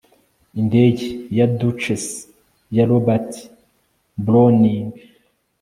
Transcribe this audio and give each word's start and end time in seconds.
indege 0.59 1.07
ya 1.37 1.45
duchess 1.59 2.05
ya 2.75 2.83
robert 2.91 3.31
browning 4.25 4.87